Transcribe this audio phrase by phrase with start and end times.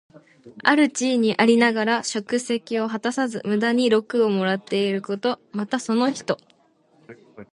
[0.63, 5.39] ある地位にありながら職責を果たさず、無駄に禄をもらっていること。
[5.51, 6.39] また、その人。